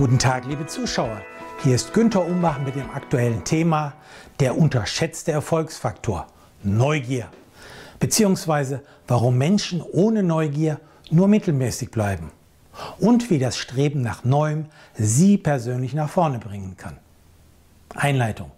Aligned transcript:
Guten 0.00 0.18
Tag, 0.18 0.46
liebe 0.46 0.66
Zuschauer. 0.66 1.20
Hier 1.62 1.74
ist 1.74 1.92
Günter 1.92 2.24
Umbach 2.24 2.58
mit 2.58 2.74
dem 2.74 2.88
aktuellen 2.90 3.44
Thema 3.44 3.92
der 4.38 4.56
unterschätzte 4.56 5.30
Erfolgsfaktor 5.30 6.26
Neugier. 6.62 7.28
Beziehungsweise 7.98 8.82
warum 9.06 9.36
Menschen 9.36 9.82
ohne 9.82 10.22
Neugier 10.22 10.80
nur 11.10 11.28
mittelmäßig 11.28 11.90
bleiben. 11.90 12.30
Und 12.98 13.28
wie 13.28 13.38
das 13.38 13.58
Streben 13.58 14.00
nach 14.00 14.24
Neuem 14.24 14.68
sie 14.94 15.36
persönlich 15.36 15.92
nach 15.92 16.08
vorne 16.08 16.38
bringen 16.38 16.78
kann. 16.78 16.96
Einleitung. 17.94 18.50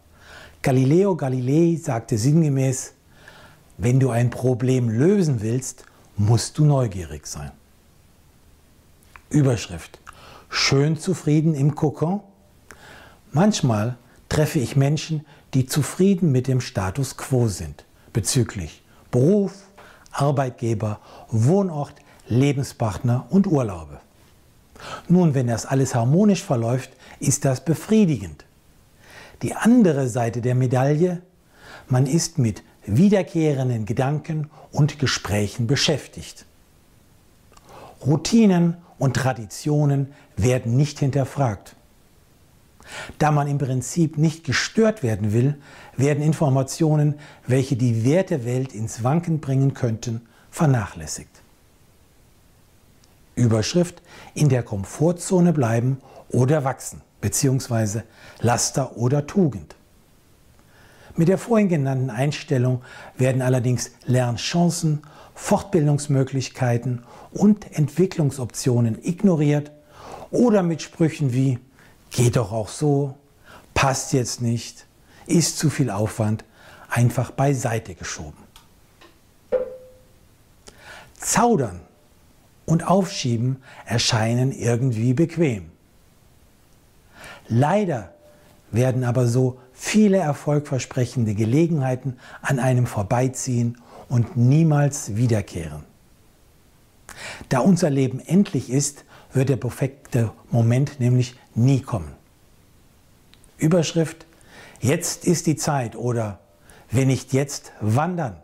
Galileo 0.63 1.17
Galilei 1.17 1.77
sagte 1.77 2.19
sinngemäß, 2.19 2.95
wenn 3.79 3.99
du 3.99 4.11
ein 4.11 4.31
Problem 4.31 4.89
lösen 4.89 5.43
willst, 5.43 5.87
musst 6.17 6.57
du 6.59 6.65
neugierig 6.65 7.27
sein. 7.27 7.51
Überschrift. 9.29 10.02
Schön 10.55 10.99
zufrieden 10.99 11.55
im 11.55 11.75
Kokon? 11.75 12.21
Manchmal 13.31 13.97
treffe 14.29 14.59
ich 14.59 14.77
Menschen, 14.77 15.25
die 15.55 15.65
zufrieden 15.65 16.31
mit 16.31 16.47
dem 16.47 16.61
Status 16.61 17.17
quo 17.17 17.49
sind 17.49 17.87
bezüglich 18.13 18.83
Beruf, 19.11 19.55
Arbeitgeber, 20.11 21.01
Wohnort, 21.31 21.95
Lebenspartner 22.29 23.25
und 23.31 23.47
Urlaube. 23.47 23.99
Nun, 25.09 25.33
wenn 25.33 25.47
das 25.47 25.65
alles 25.65 25.95
harmonisch 25.95 26.43
verläuft, 26.43 26.91
ist 27.19 27.47
das 27.47 27.65
befriedigend. 27.65 28.45
Die 29.41 29.55
andere 29.55 30.07
Seite 30.07 30.43
der 30.43 30.55
Medaille, 30.55 31.23
man 31.89 32.05
ist 32.05 32.37
mit 32.37 32.63
wiederkehrenden 32.85 33.87
Gedanken 33.87 34.51
und 34.71 34.99
Gesprächen 34.99 35.67
beschäftigt. 35.67 36.45
Routinen 38.05 38.77
und 39.03 39.17
Traditionen 39.17 40.13
werden 40.37 40.77
nicht 40.77 41.01
hinterfragt. 41.01 41.75
Da 43.19 43.33
man 43.33 43.49
im 43.49 43.59
Prinzip 43.59 44.17
nicht 44.17 44.45
gestört 44.45 45.03
werden 45.03 45.33
will, 45.33 45.61
werden 45.97 46.23
Informationen, 46.23 47.19
welche 47.45 47.75
die 47.75 48.05
Wertewelt 48.05 48.73
ins 48.73 49.03
Wanken 49.03 49.41
bringen 49.41 49.75
könnten, 49.75 50.21
vernachlässigt. 50.53 51.43
Überschrift 53.35 54.03
in 54.35 54.49
der 54.49 54.63
Komfortzone 54.63 55.53
bleiben 55.53 56.01
oder 56.29 56.63
wachsen, 56.63 57.01
beziehungsweise 57.21 58.05
Laster 58.39 58.97
oder 58.97 59.27
Tugend. 59.27 59.75
Mit 61.17 61.29
der 61.29 61.39
vorhin 61.39 61.69
genannten 61.69 62.11
Einstellung 62.11 62.83
werden 63.17 63.43
allerdings 63.43 63.91
Lernchancen, 64.07 65.03
Fortbildungsmöglichkeiten 65.35 67.03
und 67.33 67.77
Entwicklungsoptionen 67.77 68.99
ignoriert 69.03 69.73
oder 70.31 70.63
mit 70.63 70.83
Sprüchen 70.83 71.33
wie 71.33 71.59
geht 72.11 72.37
doch 72.37 72.53
auch 72.53 72.69
so, 72.69 73.15
passt 73.75 74.13
jetzt 74.13 74.43
nicht, 74.43 74.87
ist 75.27 75.59
zu 75.59 75.71
viel 75.71 75.91
Aufwand 75.91 76.45
einfach 76.89 77.31
beiseite 77.31 77.95
geschoben. 77.95 78.43
Zaudern 81.19 81.81
und 82.67 82.87
Aufschieben 82.87 83.63
erscheinen 83.87 84.53
irgendwie 84.53 85.15
bequem. 85.15 85.71
Leider 87.49 88.13
werden 88.71 89.05
aber 89.05 89.27
so 89.27 89.59
viele 89.73 90.19
erfolgversprechende 90.19 91.35
Gelegenheiten 91.35 92.17
an 92.41 92.59
einem 92.59 92.87
vorbeiziehen 92.87 93.79
und 94.09 94.37
niemals 94.37 95.17
wiederkehren. 95.17 95.85
Da 97.49 97.61
unser 97.61 97.91
Leben 97.91 98.21
endlich 98.21 98.71
ist, 98.71 99.05
wird 99.33 99.49
der 99.49 99.57
perfekte 99.57 100.33
Moment 100.51 101.01
nämlich 101.01 101.37
nie 101.55 101.81
kommen. 101.81 102.13
Überschrift, 103.59 104.27
jetzt 104.81 105.25
ist 105.25 105.47
die 105.47 105.57
Zeit 105.57 105.97
oder 105.97 106.41
wenn 106.91 107.09
nicht 107.09 107.33
jetzt, 107.33 107.73
wandern. 107.81 108.37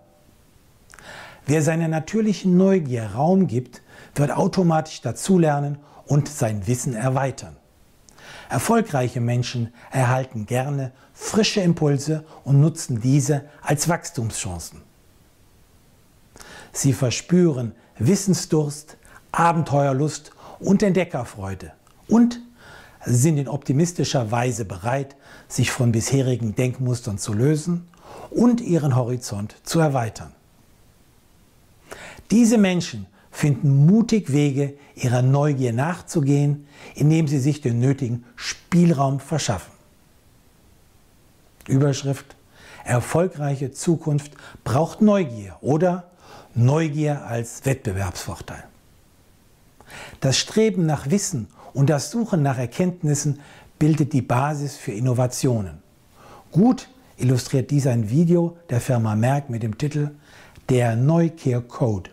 Wer 1.47 1.63
seiner 1.63 1.89
natürlichen 1.89 2.57
Neugier 2.57 3.11
Raum 3.15 3.47
gibt, 3.47 3.83
wird 4.15 4.31
automatisch 4.31 5.01
dazulernen 5.01 5.79
und 6.07 6.29
sein 6.29 6.67
Wissen 6.67 6.95
erweitern. 6.95 7.57
Erfolgreiche 8.49 9.21
Menschen 9.21 9.73
erhalten 9.91 10.47
gerne 10.47 10.93
frische 11.13 11.61
Impulse 11.61 12.25
und 12.45 12.61
nutzen 12.61 13.01
diese 13.01 13.45
als 13.63 13.89
Wachstumschancen. 13.89 14.83
Sie 16.73 16.93
verspüren 16.93 17.73
Wissensdurst, 17.99 18.97
Abenteuerlust 19.33 20.33
und 20.61 20.83
Entdeckerfreude 20.83 21.73
und 22.09 22.41
sind 23.05 23.39
in 23.39 23.49
optimistischer 23.49 24.31
Weise 24.31 24.65
bereit, 24.65 25.17
sich 25.47 25.71
von 25.71 25.93
bisherigen 25.93 26.55
Denkmustern 26.55 27.19
zu 27.19 27.33
lösen 27.33 27.89
und 28.31 28.61
ihren 28.61 28.97
Horizont 28.97 29.57
zu 29.63 29.81
erweitern. 29.81 30.33
Diese 32.31 32.59
Menschen 32.59 33.07
finden 33.39 33.87
mutig 33.87 34.33
Wege, 34.33 34.75
ihrer 34.97 35.23
Neugier 35.23 35.73
nachzugehen, 35.73 36.67
indem 36.97 37.29
sie 37.29 37.39
sich 37.39 37.61
den 37.61 37.79
nötigen 37.79 38.25
Spielraum 38.35 39.21
verschaffen. 39.21 39.71
Überschrift 41.69 42.35
Erfolgreiche 42.85 43.71
Zukunft 43.71 44.33
braucht 44.65 45.03
Neugier 45.03 45.57
oder 45.61 46.11
Neugier 46.57 47.27
als 47.27 47.65
Wettbewerbsvorteil. 47.65 48.65
Das 50.19 50.37
Streben 50.37 50.85
nach 50.85 51.09
Wissen 51.09 51.47
und 51.75 51.91
das 51.91 52.11
Suchen 52.11 52.43
nach 52.43 52.59
Erkenntnissen 52.59 53.39
bildet 53.79 54.15
die 54.15 54.23
Basis 54.23 54.77
für 54.77 54.91
Innovationen. 54.91 55.79
Gut 56.51 56.89
illustriert 57.17 57.71
dies 57.71 57.87
ein 57.87 58.11
Video 58.11 58.57
der 58.69 58.81
Firma 58.81 59.15
Merck 59.15 59.49
mit 59.49 59.63
dem 59.63 59.79
Titel 59.79 60.11
Der 60.69 60.97
Neukehr 60.97 61.61
Code. 61.61 62.11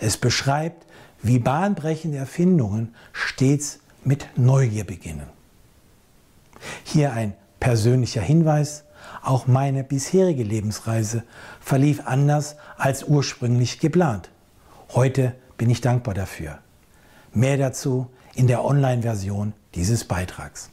Es 0.00 0.16
beschreibt, 0.16 0.86
wie 1.22 1.38
bahnbrechende 1.38 2.18
Erfindungen 2.18 2.94
stets 3.12 3.80
mit 4.04 4.26
Neugier 4.36 4.84
beginnen. 4.84 5.26
Hier 6.84 7.12
ein 7.12 7.34
persönlicher 7.60 8.20
Hinweis, 8.20 8.84
auch 9.22 9.46
meine 9.46 9.84
bisherige 9.84 10.42
Lebensreise 10.42 11.24
verlief 11.60 12.02
anders 12.06 12.56
als 12.76 13.04
ursprünglich 13.04 13.78
geplant. 13.80 14.30
Heute 14.94 15.34
bin 15.56 15.70
ich 15.70 15.80
dankbar 15.80 16.14
dafür. 16.14 16.58
Mehr 17.32 17.56
dazu 17.56 18.08
in 18.34 18.46
der 18.46 18.64
Online-Version 18.64 19.54
dieses 19.74 20.04
Beitrags. 20.04 20.70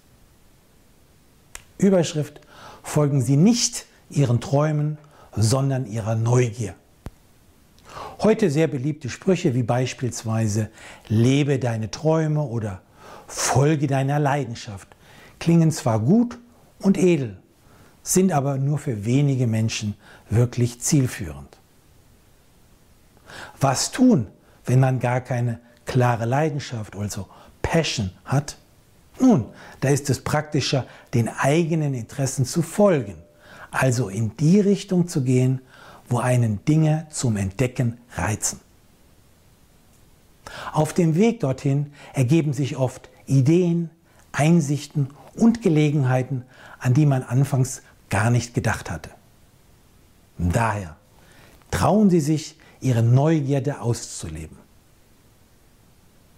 Überschrift 1.78 2.42
Folgen 2.84 3.22
Sie 3.22 3.38
nicht 3.38 3.86
Ihren 4.10 4.42
Träumen, 4.42 4.98
sondern 5.36 5.86
Ihrer 5.86 6.16
Neugier. 6.16 6.76
Heute 8.24 8.52
sehr 8.52 8.68
beliebte 8.68 9.10
Sprüche 9.10 9.56
wie 9.56 9.64
beispielsweise 9.64 10.70
Lebe 11.08 11.58
deine 11.58 11.90
Träume 11.90 12.44
oder 12.44 12.84
Folge 13.26 13.88
deiner 13.88 14.20
Leidenschaft 14.20 14.88
klingen 15.40 15.72
zwar 15.72 16.00
gut 16.00 16.38
und 16.78 17.00
edel, 17.00 17.40
sind 18.04 18.32
aber 18.32 18.58
nur 18.58 18.78
für 18.78 19.06
wenige 19.06 19.48
Menschen 19.48 19.96
wirklich 20.30 20.80
zielführend. 20.82 21.58
Was 23.60 23.92
tun, 23.92 24.28
wenn 24.66 24.80
man 24.80 25.00
gar 25.00 25.22
keine 25.22 25.60
klare 25.88 26.26
Leidenschaft, 26.26 26.96
also 26.96 27.28
Passion 27.64 28.12
hat? 28.24 28.56
Nun, 29.20 29.46
da 29.80 29.90
ist 29.90 30.12
es 30.12 30.24
praktischer, 30.24 30.86
den 31.16 31.28
eigenen 31.28 31.96
Interessen 31.96 32.46
zu 32.46 32.62
folgen, 32.62 33.16
also 33.72 34.10
in 34.10 34.38
die 34.38 34.60
Richtung 34.60 35.08
zu 35.08 35.24
gehen, 35.24 35.60
wo 36.12 36.20
einen 36.20 36.64
Dinge 36.66 37.08
zum 37.10 37.38
Entdecken 37.38 37.98
reizen. 38.16 38.60
Auf 40.74 40.94
dem 40.94 41.16
Weg 41.16 41.40
dorthin 41.40 41.94
ergeben 42.14 42.54
sich 42.54 42.76
oft 42.76 43.10
Ideen, 43.26 43.90
Einsichten 44.32 45.10
und 45.36 45.62
Gelegenheiten, 45.62 46.44
an 46.80 46.94
die 46.94 47.06
man 47.06 47.24
anfangs 47.24 47.82
gar 48.10 48.30
nicht 48.30 48.54
gedacht 48.54 48.92
hatte. 48.92 49.10
Daher 50.38 50.98
trauen 51.70 52.10
Sie 52.10 52.20
sich, 52.20 52.58
Ihre 52.82 53.04
Neugierde 53.04 53.80
auszuleben. 53.80 54.58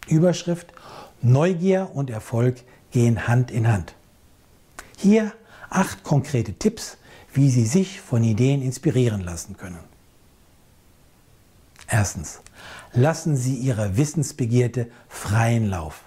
Überschrift 0.08 0.74
Neugier 1.22 1.90
und 1.94 2.10
Erfolg 2.10 2.64
gehen 2.92 3.30
Hand 3.30 3.50
in 3.50 3.70
Hand. 3.70 3.96
Hier 4.98 5.32
acht 5.70 6.04
konkrete 6.04 6.54
Tipps, 6.54 6.98
wie 7.34 7.50
Sie 7.50 7.66
sich 7.66 8.00
von 8.00 8.24
Ideen 8.24 8.62
inspirieren 8.62 9.22
lassen 9.22 9.58
können. 9.58 9.80
Erstens, 11.88 12.42
lassen 12.94 13.36
Sie 13.36 13.56
Ihre 13.56 13.98
Wissensbegierde 13.98 14.88
freien 15.08 15.70
Lauf. 15.70 16.04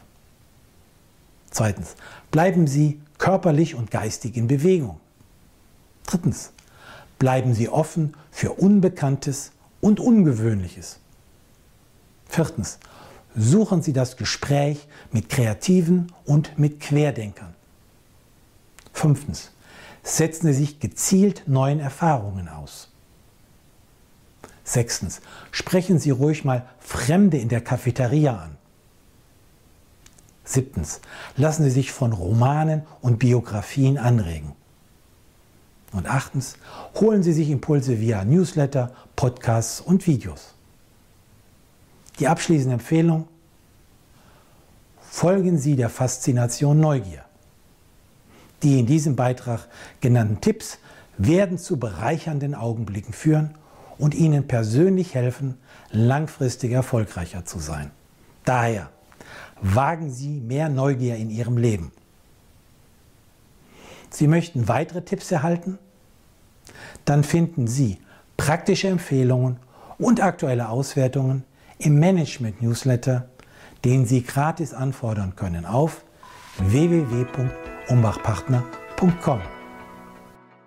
Zweitens, 1.50 1.96
bleiben 2.31 2.67
Sie 2.67 3.00
körperlich 3.19 3.75
und 3.75 3.90
geistig 3.90 4.37
in 4.37 4.46
Bewegung. 4.46 5.00
Drittens, 6.06 6.52
bleiben 7.19 7.55
Sie 7.55 7.69
offen 7.69 8.14
für 8.31 8.52
Unbekanntes 8.52 9.52
und 9.81 10.00
Ungewöhnliches. 10.00 10.99
Viertens, 12.28 12.78
suchen 13.34 13.82
Sie 13.82 13.93
das 13.93 14.17
Gespräch 14.17 14.87
mit 15.12 15.28
Kreativen 15.28 16.12
und 16.25 16.58
mit 16.58 16.81
Querdenkern. 16.81 17.55
Fünftens. 18.93 19.52
Setzen 20.06 20.46
Sie 20.46 20.52
sich 20.52 20.78
gezielt 20.78 21.42
neuen 21.48 21.80
Erfahrungen 21.80 22.48
aus. 22.48 22.92
Sechstens. 24.62 25.20
Sprechen 25.50 25.98
Sie 25.98 26.10
ruhig 26.10 26.44
mal 26.44 26.64
Fremde 26.78 27.38
in 27.38 27.48
der 27.48 27.60
Cafeteria 27.60 28.36
an. 28.36 28.56
Siebtens. 30.44 31.00
Lassen 31.36 31.64
Sie 31.64 31.70
sich 31.70 31.90
von 31.90 32.12
Romanen 32.12 32.82
und 33.00 33.18
Biografien 33.18 33.98
anregen. 33.98 34.52
Und 35.90 36.08
achtens. 36.08 36.56
Holen 36.94 37.24
Sie 37.24 37.32
sich 37.32 37.50
Impulse 37.50 38.00
via 38.00 38.24
Newsletter, 38.24 38.92
Podcasts 39.16 39.80
und 39.80 40.06
Videos. 40.06 40.54
Die 42.20 42.28
abschließende 42.28 42.74
Empfehlung. 42.74 43.26
Folgen 45.00 45.58
Sie 45.58 45.74
der 45.74 45.90
Faszination 45.90 46.78
Neugier. 46.78 47.25
Die 48.62 48.78
in 48.78 48.86
diesem 48.86 49.16
Beitrag 49.16 49.68
genannten 50.00 50.40
Tipps 50.40 50.78
werden 51.18 51.58
zu 51.58 51.78
bereichernden 51.78 52.54
Augenblicken 52.54 53.12
führen 53.12 53.54
und 53.98 54.14
Ihnen 54.14 54.46
persönlich 54.46 55.14
helfen, 55.14 55.58
langfristig 55.90 56.72
erfolgreicher 56.72 57.44
zu 57.44 57.58
sein. 57.58 57.90
Daher 58.44 58.90
wagen 59.60 60.10
Sie 60.10 60.40
mehr 60.40 60.68
Neugier 60.68 61.16
in 61.16 61.30
Ihrem 61.30 61.56
Leben. 61.56 61.92
Sie 64.10 64.28
möchten 64.28 64.68
weitere 64.68 65.02
Tipps 65.02 65.30
erhalten? 65.30 65.78
Dann 67.04 67.24
finden 67.24 67.66
Sie 67.66 67.98
praktische 68.36 68.88
Empfehlungen 68.88 69.58
und 69.98 70.22
aktuelle 70.22 70.68
Auswertungen 70.68 71.44
im 71.78 71.98
Management-Newsletter, 71.98 73.28
den 73.84 74.06
Sie 74.06 74.22
gratis 74.22 74.72
anfordern 74.74 75.36
können 75.36 75.64
auf 75.64 76.02
www.umbachpartner.com. 77.88 79.55